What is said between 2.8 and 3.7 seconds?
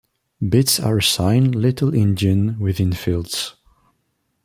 fields.